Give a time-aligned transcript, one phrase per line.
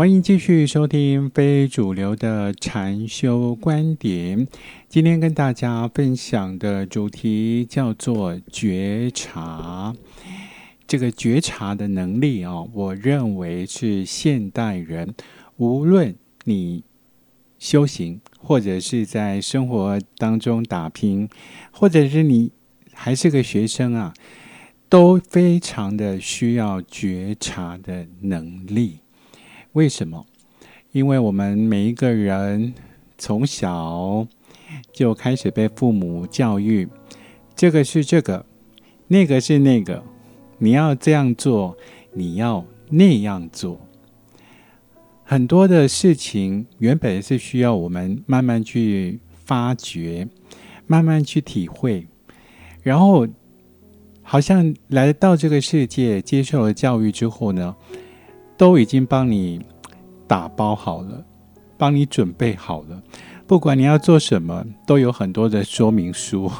[0.00, 4.48] 欢迎继续收听非主流的禅修观点。
[4.88, 9.94] 今天跟大家分享的主题叫做觉察。
[10.86, 15.14] 这个觉察的能力啊，我认为是现代人，
[15.58, 16.82] 无论你
[17.58, 21.28] 修行，或者是在生活当中打拼，
[21.72, 22.52] 或者是你
[22.94, 24.14] 还是个学生啊，
[24.88, 29.00] 都非常的需要觉察的能力。
[29.72, 30.26] 为什么？
[30.92, 32.74] 因为我们每一个人
[33.16, 34.26] 从小
[34.92, 36.88] 就开始被父母教育，
[37.54, 38.44] 这个是这个，
[39.06, 40.02] 那个是那个，
[40.58, 41.76] 你要这样做，
[42.12, 43.80] 你要那样做。
[45.22, 50.26] 很多的事情原本是需要我们慢慢去发掘，
[50.88, 52.08] 慢慢去体会，
[52.82, 53.28] 然后
[54.22, 57.76] 好像来到这个世界，接受了教育之后呢？
[58.60, 59.58] 都已经帮你
[60.28, 61.24] 打包好了，
[61.78, 63.02] 帮你准备好了。
[63.46, 66.52] 不管你要做什么，都有很多的说明书，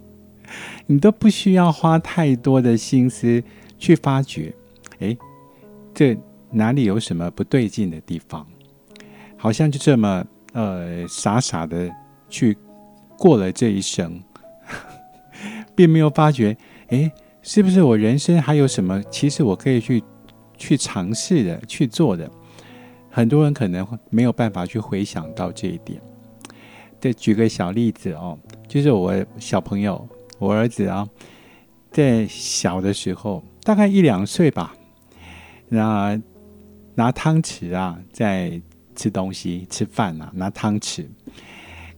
[0.88, 3.44] 你都不需要花太多的心思
[3.76, 4.50] 去发掘。
[5.00, 5.14] 哎，
[5.92, 6.16] 这
[6.50, 8.46] 哪里有什么不对劲的地方？
[9.36, 11.90] 好像就这么呃傻傻的
[12.30, 12.56] 去
[13.18, 14.18] 过了这一生，
[15.76, 16.56] 并没有发觉。
[16.88, 19.02] 哎，是不是我人生还有什么？
[19.10, 20.02] 其实我可以去。
[20.56, 22.30] 去尝试的去做的，
[23.10, 26.00] 很多人可能没有办法去回想到这一点。
[26.98, 31.06] 再举个小例子哦，就是我小朋友，我儿子啊，
[31.90, 34.74] 在小的时候，大概一两岁吧，
[35.68, 36.20] 那
[36.94, 38.60] 拿汤匙啊在
[38.94, 41.06] 吃东西、吃饭啊，拿汤匙。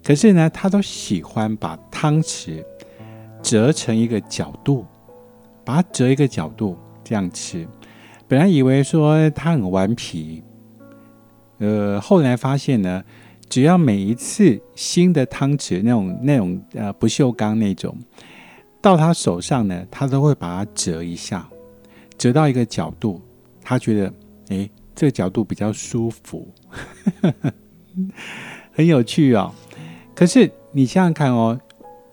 [0.03, 2.65] 可是呢，他都喜欢把汤匙
[3.41, 4.85] 折成一个角度，
[5.65, 7.67] 把它折一个角度这样吃。
[8.29, 10.43] 本来以为说他很顽皮，
[11.59, 13.03] 呃，后来发现呢，
[13.49, 17.97] 只要每一次新的汤匙那种那种呃不锈钢那种
[18.83, 21.49] 到他手上呢，他都会把它折一下，
[22.19, 23.19] 折到一个角度，
[23.63, 24.13] 他觉得
[24.51, 26.47] 哎，这个角度比较舒服，
[28.73, 29.51] 很有趣哦。
[30.15, 31.59] 可是你想想看哦，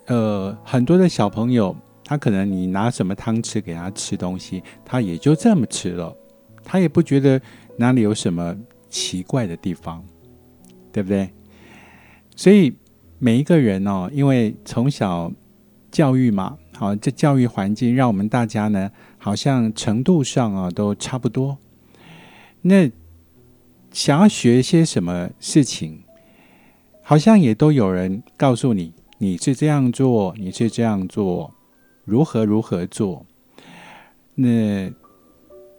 [0.06, 1.76] 呃，很多的小朋友。
[2.06, 6.16] 他可能你拿什么汤匙给他吃东西，他也就这么吃了，
[6.64, 7.42] 他也不觉得
[7.78, 8.56] 哪里有什么
[8.88, 10.06] 奇怪的地方，
[10.94, 11.32] 对不对？
[12.36, 12.72] 所以
[13.18, 15.32] 每一个人哦，因为从小
[15.90, 21.58] 教育嘛，好，这教育环境让我们大家呢，好像程度上啊都差不多。
[22.62, 22.92] 那
[23.92, 26.04] 想要学一些什么事情，
[27.02, 31.55] 好像也都有人告诉你，你是这样做，你是这样做。
[32.06, 33.26] 如何如何做？
[34.36, 34.92] 那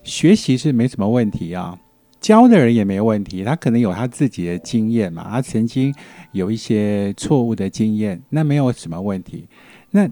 [0.02, 1.78] 学习是没什么问题啊，
[2.20, 3.44] 教的人也没问题。
[3.44, 5.94] 他可能有他自己的经验嘛，他曾经
[6.32, 9.46] 有一些错误的经验，那没有什么问题。
[9.90, 10.10] 那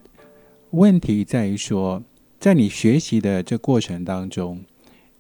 [0.71, 2.03] 问题在于说，
[2.39, 4.65] 在你学习的这过程当中，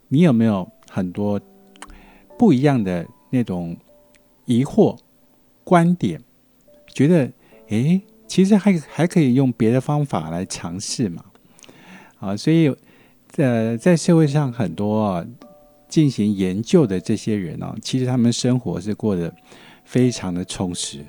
[0.09, 1.41] 你有没有很多
[2.38, 3.77] 不一样的那种
[4.44, 4.99] 疑惑、
[5.65, 6.22] 观点？
[6.87, 7.33] 觉得
[7.69, 8.00] 诶。
[8.26, 11.24] 其实还还可以用别的方法来尝试嘛，
[12.18, 12.74] 啊，所以
[13.36, 15.24] 呃，在社会上很多
[15.88, 19.32] 进行研究的这些人啊，其实他们生活是过得
[19.84, 21.04] 非常的充实，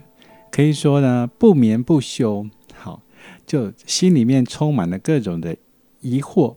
[0.51, 2.45] 可以说呢不眠不休，
[2.75, 3.01] 好，
[3.47, 5.55] 就心里面充满了各种的
[6.01, 6.55] 疑惑，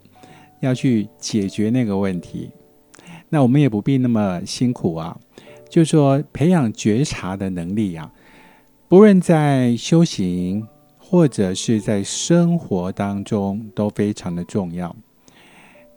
[0.60, 2.50] 要去解决那个问题。
[3.30, 5.18] 那我们也不必那么辛苦啊，
[5.68, 8.10] 就说培养觉察的能力呀。
[8.88, 10.66] 不论在修行
[10.96, 14.96] 或者是在生活当中，都非常的重要。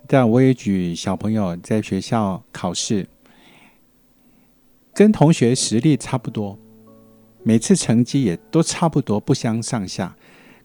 [0.07, 3.07] 但我也举小朋友在学校考试，
[4.93, 6.59] 跟同学实力差不多，
[7.43, 10.13] 每次成绩也都差不多，不相上下。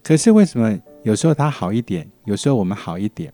[0.03, 3.33] 可是为什么有时候他好一点，有时候我们好一点？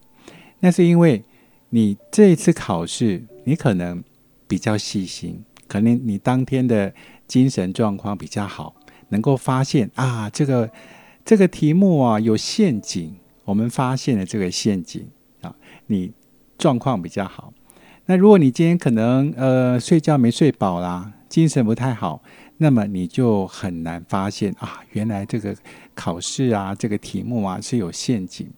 [0.61, 1.25] 那是因为
[1.71, 4.05] 你这一次考试，你可能
[4.47, 6.93] 比较细心，可能你当天的
[7.27, 8.75] 精神状况比较好。
[9.13, 10.69] 能够发现啊，这个
[11.25, 13.15] 这个题目啊有陷阱，
[13.45, 15.07] 我们发现了这个陷阱
[15.43, 15.55] 啊，
[15.87, 16.11] 你
[16.59, 17.53] 状况比较好。
[18.07, 22.21] 那如果你今天可能呃睡觉没睡饱啦，精神不太好，
[22.57, 25.55] 那么你就很难发现啊，原来这个
[25.95, 28.49] 考试啊这个题目啊是有陷阱。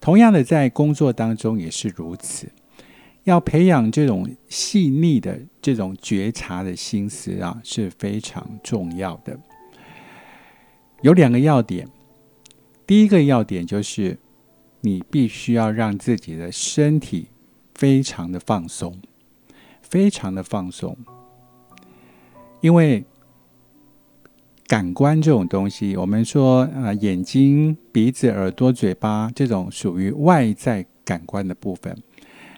[0.00, 2.48] 同样的，在工作当中也是如此，
[3.24, 9.38] 要培养这种细腻的这种觉察的心思啊是非常重要的。
[11.02, 11.88] 有两个要点，
[12.86, 14.18] 第一个要点就是，
[14.82, 17.28] 你必须要让自己的身体
[17.74, 19.00] 非常的放松，
[19.80, 20.96] 非常的放松，
[22.60, 23.04] 因为
[24.66, 31.96] 感官这种东西，我们说啊，眼睛、鼻子、耳朵、嘴巴这种属于外在感官的部分。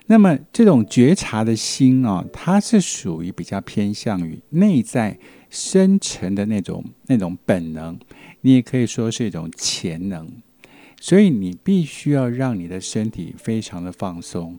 [0.06, 5.16] 那么这种觉察的心啊，它是属于比较偏向于内在
[5.48, 7.98] 深沉的那种那种本能，
[8.40, 10.28] 你也可以说是一种潜能。
[11.00, 14.58] 所以你必须要让你的身体非常的放松，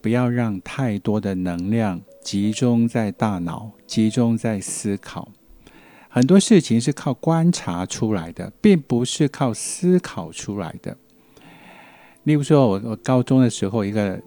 [0.00, 5.30] 不要让太多的能量集中在大脑，集中在思考。
[6.08, 10.96] 很多事情是靠观察出来的，并不是靠思考出来的。
[12.24, 14.20] 例如说，我我高中的时候一个。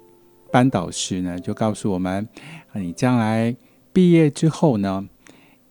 [0.54, 2.30] 班导师呢，就告诉我们：，
[2.74, 3.56] 你将来
[3.92, 5.10] 毕业之后呢，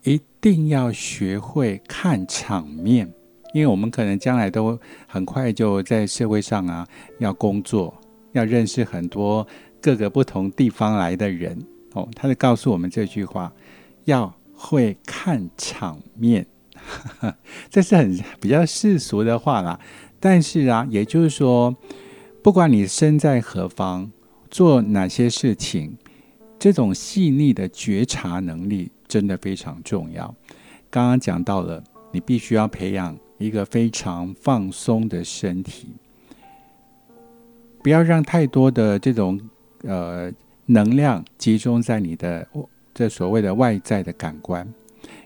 [0.03, 3.09] 一定要学会看场面，
[3.55, 4.77] 因为我们可能将来都
[5.07, 6.85] 很快就在社会上啊，
[7.21, 7.95] 要工作，
[8.33, 9.47] 要认识很多
[9.81, 11.57] 各个不同地方来的人。
[11.93, 13.53] 哦，他就告诉我们这句话：
[14.07, 16.45] 要会看场面，
[17.71, 19.79] 这是很比较世俗的话啦。
[20.19, 21.77] 但是啊，也就是说，
[22.43, 24.11] 不管你身在何方。
[24.53, 25.97] 做哪些事情，
[26.59, 30.33] 这种细腻的觉察能力真的非常重要。
[30.91, 31.83] 刚刚讲到了，
[32.13, 35.95] 你必须要培养一个非常放松的身体，
[37.83, 39.41] 不要让太多的这种
[39.85, 40.31] 呃
[40.67, 42.47] 能量集中在你的
[42.93, 44.71] 这所谓的外在的感官。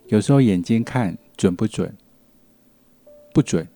[0.06, 1.92] 有时候眼睛看准不准？
[3.34, 3.66] 不准。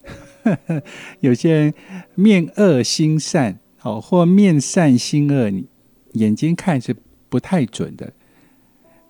[1.19, 1.75] 有些人
[2.15, 3.59] 面恶心善。
[3.83, 5.67] 好，或面善心恶，你
[6.13, 6.95] 眼睛看是
[7.31, 8.13] 不太准的。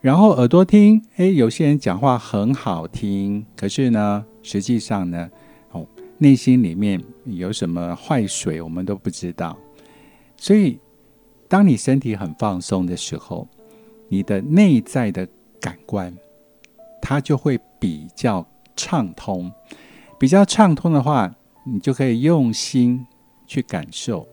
[0.00, 5.28] 然后耳朵听，哎，有些人讲话很好听，可是呢，实际上呢，
[5.72, 5.84] 哦，
[6.18, 9.58] 内心里面有什么坏水，我们都不知道。
[10.36, 10.78] 所以，
[11.48, 13.48] 当你身体很放松的时候，
[14.08, 15.26] 你的内在的
[15.60, 16.16] 感官，
[17.02, 18.46] 它就会比较
[18.76, 19.50] 畅通。
[20.16, 21.34] 比较畅通的话，
[21.64, 23.04] 你就可以用心
[23.48, 24.28] 去感受。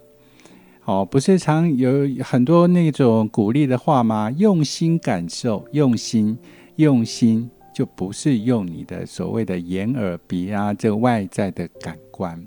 [0.88, 4.32] 哦，不是常有很多那种鼓励的话吗？
[4.38, 6.38] 用心感受，用心，
[6.78, 12.42] 用心，就不是用你的所谓的眼耳鼻啊，这个外在的感官。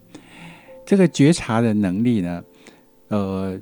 [0.86, 2.42] 这个觉察的能力呢，
[3.08, 3.60] 呃，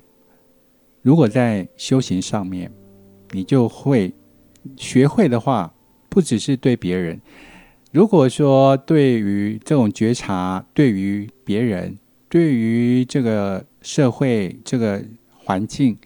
[1.02, 2.70] 如果在修行上面，
[3.32, 4.14] 你就会
[4.76, 5.74] 学会的话，
[6.08, 7.20] 不只是对别人。
[7.90, 11.98] 如果说对于这种觉察，对于别人，
[12.28, 13.64] 对于这个。
[13.80, 15.02] 社会这个
[15.32, 15.96] 环境，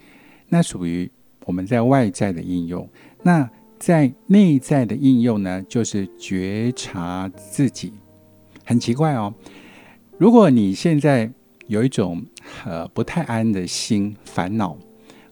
[0.47, 1.11] 那属于
[1.43, 2.87] 我们在外在的应用。
[3.23, 3.49] 那
[3.79, 7.91] 在内在的应用呢，就是觉察自己。
[8.63, 9.33] 很奇怪哦，
[10.17, 11.29] 如果你现在
[11.67, 12.23] 有一种
[12.63, 14.77] 呃不太安的心、烦恼，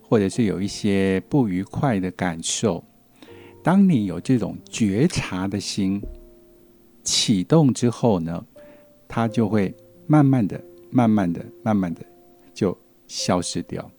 [0.02, 2.84] 或者是有一些不愉快的感受，
[3.64, 6.02] 当你有这种觉察的心
[7.04, 8.44] 启动之后呢，
[9.08, 9.74] 它就会
[10.08, 10.62] 慢慢的、
[10.92, 12.02] 慢慢的、慢慢的。
[12.54, 12.78] 就
[13.08, 13.90] 消失掉，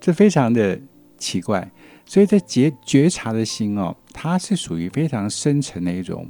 [0.00, 0.80] 这非常的
[1.18, 1.70] 奇怪。
[2.06, 6.26] 所以在觉觉察的心哦，它是属于非常深沉的一种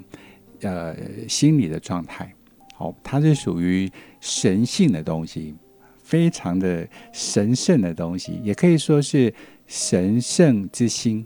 [0.62, 0.97] 呃
[1.29, 2.35] 心理的状态。
[2.75, 5.55] 好，它是属于神性的东西，
[6.03, 9.33] 非常的神圣的东西，也可以说是
[9.67, 11.25] 神圣之心。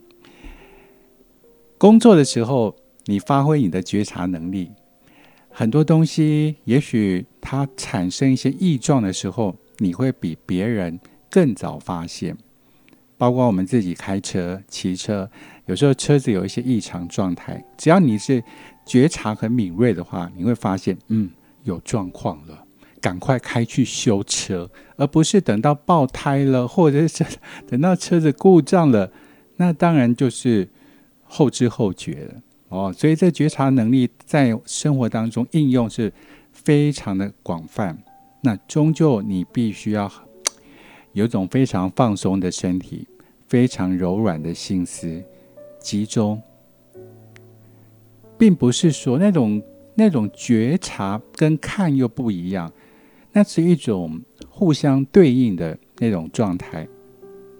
[1.78, 2.74] 工作的时候，
[3.06, 4.70] 你发挥你的觉察能力，
[5.56, 9.56] 很多东西也许它产生一些异状的时候。
[9.78, 12.36] 你会比别人更早发现，
[13.18, 15.28] 包括我们自己开车、骑车，
[15.66, 18.40] 有时候车子有一些异常状态，只要你是
[18.86, 21.28] 觉察很敏锐的话，你会发现，嗯，
[21.64, 22.64] 有状况了，
[23.00, 27.24] 赶快开去修车，而不是等到爆胎了，或者是
[27.66, 29.10] 等到车子故障了，
[29.56, 30.68] 那当然就是
[31.24, 32.34] 后知后觉了。
[32.68, 36.12] 哦，所以这觉察能力在生活当中应用是
[36.52, 37.96] 非常的广泛。
[38.42, 40.10] 那终究你必须要
[41.12, 43.06] 有种非常放松的身体，
[43.48, 45.22] 非常柔软的心思，
[45.80, 46.42] 集中，
[48.36, 49.62] 并不是说那种
[49.94, 52.70] 那种觉察跟看又不一样，
[53.32, 56.86] 那是一种互相对应的那种状态，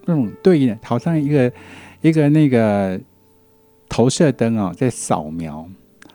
[0.04, 1.50] 那种对应的，好像一个
[2.02, 3.00] 一个那个
[3.94, 5.68] 投射灯啊，在扫描，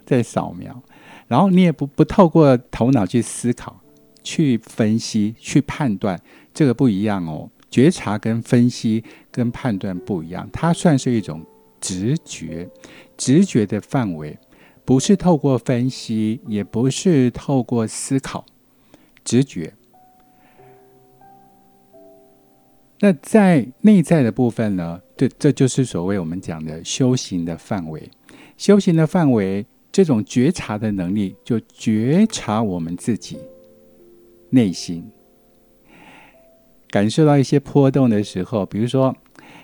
[0.06, 0.84] 在扫描，
[1.30, 3.80] 然后你也不不透过头脑去思考。
[4.22, 6.20] 去分析、去判断，
[6.54, 7.50] 这个不一样哦。
[7.72, 11.42] 觉察跟分析跟判断不一样，它算是一种
[11.80, 12.70] 直觉。
[13.16, 14.38] 直觉的范围
[14.84, 18.46] 不是透过分析，也不是透过思考，
[19.24, 19.74] 直觉。
[23.00, 25.02] 那在内在的部分呢？
[25.16, 28.10] 这这就是所谓我们讲的修行的范围。
[28.58, 33.38] 修行的范围，这种觉察的能力，就觉察我们自己
[34.50, 35.10] 内心，
[36.90, 39.16] 感受到一些波动的时候，比如说，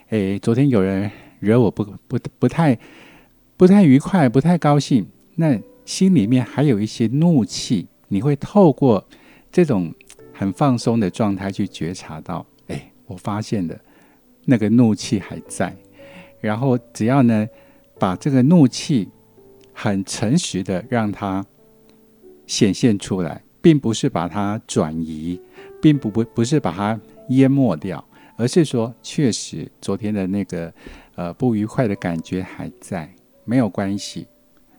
[0.10, 2.78] 哎，昨天有人惹我不不不太
[3.58, 9.06] 不太愉快，不太高兴，那心里面还有一些怒气，你会透过
[9.52, 9.94] 这种
[10.34, 12.46] 很放松的状态去觉察到，
[13.06, 13.80] 我发现的。
[14.48, 15.76] 那个怒气还在，
[16.40, 17.48] 然后只要呢，
[17.98, 19.10] 把这个怒气
[19.74, 21.44] 很诚实的让它
[22.46, 25.42] 显现出来，并不是把它转移，
[25.82, 28.08] 并不不不是把它淹没掉，
[28.38, 30.72] 而是说，确实昨天的那个
[31.16, 33.12] 呃不愉快的感觉还在，
[33.46, 34.28] 没有关系，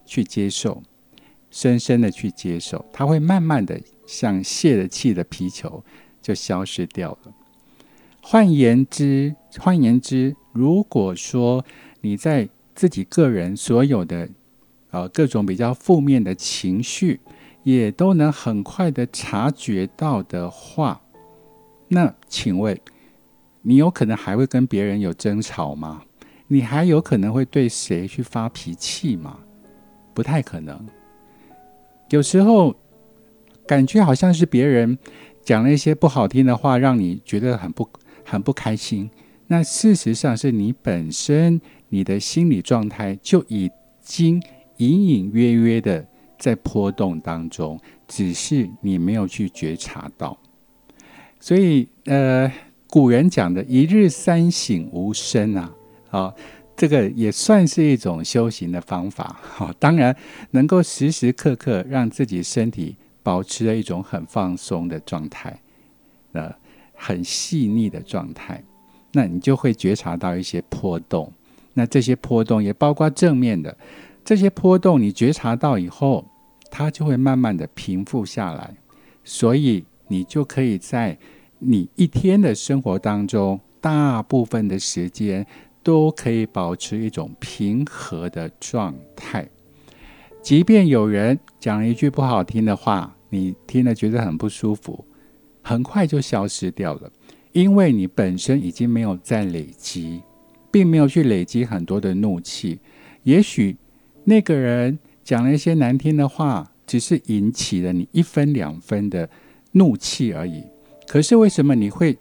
[0.05, 0.81] 去接受，
[1.51, 5.83] 深深的去接受，它会慢慢的像泄了气的皮球
[6.23, 7.35] 就消失掉了。
[8.29, 11.65] 换言之，换言之，如果说
[12.01, 14.29] 你在自己个人所有的
[14.91, 17.21] 呃各种比较负面的情绪，
[17.63, 21.01] 也都能很快的察觉到的话，
[21.87, 22.77] 那请问
[23.63, 26.03] 你有可能还会跟别人有争吵吗？
[26.49, 29.39] 你还有可能会对谁去发脾气吗？
[30.13, 30.85] 不太可能。
[32.11, 32.75] 有时候
[33.69, 34.99] 感觉好像是别人
[35.45, 37.89] 讲了一些不好听的话，让你觉得很不。
[38.29, 39.09] 很不开心，
[39.47, 43.71] 那事实上是你本身你的心理状态就已
[44.03, 44.43] 经
[44.79, 46.05] 隐隐约约的
[46.37, 50.37] 在波动当中，只是你没有去觉察到。
[51.39, 52.53] 所以，呃，
[52.91, 55.73] 古人讲的一日三省吾身啊，
[56.11, 56.35] 啊，
[56.77, 59.41] 这个也算是一种修行的方法。
[59.41, 60.15] 好， 当然
[60.51, 65.63] 能够时时刻刻让自己身体保持了一种很放松的状态，
[66.33, 66.53] 呃。
[66.97, 68.63] 很细腻的状态，
[69.13, 71.33] 那你就会觉察到一些波动。
[71.75, 73.77] 那这些波动也包括正面的，
[74.25, 76.25] 这些波动你觉察到以后，
[76.71, 78.75] 它就会慢慢的平复下来。
[79.23, 81.19] 所以你就可以在
[81.59, 85.47] 你一天的生活当中，大部分的时间
[85.83, 89.47] 都可以保持一种平和的状态。
[90.43, 95.05] 即便有人讲了一句不好听的话，你听了觉得很不舒服。
[95.69, 97.11] 很快就消失掉了，
[97.51, 100.23] 因为你本身已经没有在累积，
[100.71, 102.79] 并没有去累积很多的怒气。
[103.25, 103.77] 也许
[104.23, 109.29] 那个人讲了一些难听的话，只是引起了你一分两分的
[109.73, 110.63] 怒气而已。
[111.09, 112.17] 可是为什么你会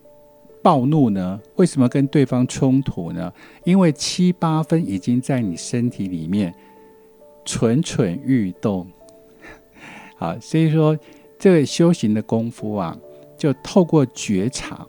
[0.64, 1.40] 暴怒呢？
[1.58, 3.32] 为什么跟对方冲突呢？
[3.64, 6.52] 因为七八分已经在你身体里面
[7.46, 8.88] 蠢蠢欲动。
[10.18, 10.98] 好，所以说
[11.38, 12.98] 这个修行的功夫啊。
[13.38, 14.86] 就透过觉察，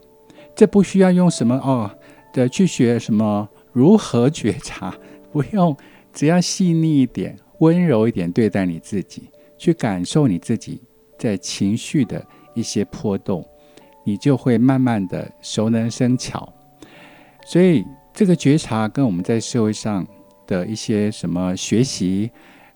[0.55, 1.91] 这不需要用什么哦
[2.33, 4.95] 的去学什么如何觉察，
[5.33, 5.77] 不用，
[6.13, 10.83] 只要细腻一点、温柔一点对待你自己，去感受你自己
[11.19, 12.25] 在情绪的
[12.55, 13.47] 一些波动，
[14.05, 16.53] 你就会慢慢的熟能生巧。
[17.45, 17.85] 所以
[18.15, 20.07] 这个觉察跟我们在社会上
[20.47, 22.31] 的一些什么学习、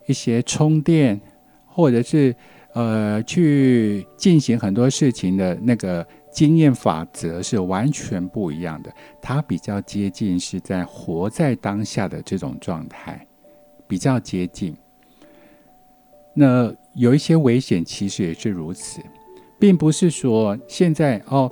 [0.06, 1.20] 一些充电，
[1.66, 2.34] 或者是。
[2.72, 8.94] 呃，去进行很多事情的那个经验法则是完全不一样的。
[9.20, 13.26] 它比较接近是在活在当下的这种状态，
[13.88, 14.76] 比较接近。
[16.32, 19.00] 那有一些危险，其实也是如此，
[19.58, 21.50] 并不是说现在哦，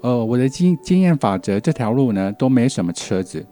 [0.00, 3.46] 呃，我的经经验法则这条路呢都没什么车子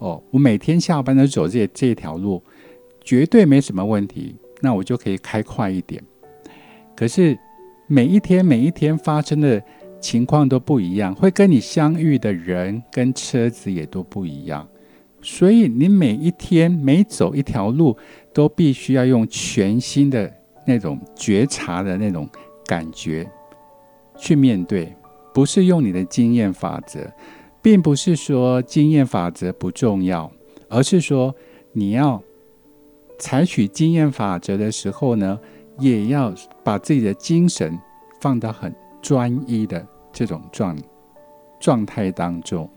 [0.00, 2.42] 哦，我每天下班都走这这条路，
[3.02, 6.02] 绝对没什么问题，那我就可以开快一点。
[6.98, 7.38] 可是
[7.86, 9.62] 每一天每一天发生的
[10.00, 14.68] 情况都不一样，会跟你相遇的人跟车子也都不一样，
[15.22, 17.96] 所以你每一天每走一条路，
[18.34, 20.28] 都必须要用全新的
[20.66, 22.28] 那种觉察的那种
[22.66, 23.24] 感觉
[24.16, 24.92] 去面对，
[25.32, 27.08] 不是用你的经验法则，
[27.62, 30.28] 并不是说经验法则不重要，
[30.68, 31.32] 而是说
[31.70, 32.20] 你要
[33.20, 35.38] 采取经验法则的时候呢。
[35.78, 36.32] 也要
[36.64, 37.78] 把自己的精神
[38.20, 40.76] 放到很专一的这种状
[41.60, 42.68] 状态当中。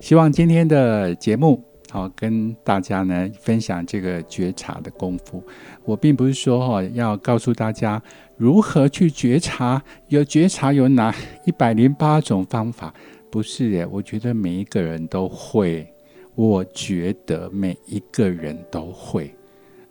[0.00, 5.42] 希望今天的节目好跟大家呢分享这个觉察的功夫。
[5.84, 8.02] 我并不是说哈要告诉大家
[8.36, 11.14] 如何去觉察，有觉察有哪
[11.46, 12.92] 一百零八种方法，
[13.30, 13.86] 不是耶。
[13.86, 15.86] 我觉得每一个人都会，
[16.34, 19.32] 我觉得每一个人都会。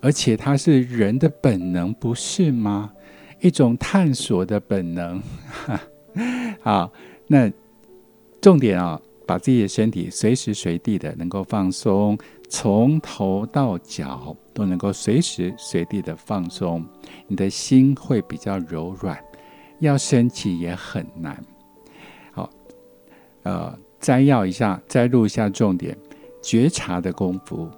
[0.01, 2.91] 而且它是人的本能，不是吗？
[3.39, 5.21] 一种探索的本能。
[6.61, 6.91] 好，
[7.27, 7.51] 那
[8.41, 12.17] 重点啊，把自己的身体随时随地的能够放松，
[12.49, 16.83] 从头到脚都能够随时随地的放松，
[17.27, 19.17] 你的心会比较柔软，
[19.79, 21.41] 要生气也很难。
[22.31, 22.49] 好，
[23.43, 25.97] 呃，摘要一下，摘录一下重点：
[26.41, 27.69] 觉察的功夫，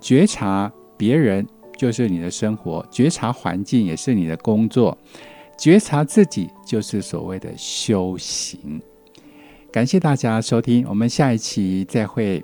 [0.00, 1.46] 觉察别人
[1.82, 4.96] 就是你的生活，觉察环境也是你的工作。
[5.58, 8.80] 觉察自己就是所谓的修行。
[9.72, 12.40] 感谢大家收听，我们下一期再会。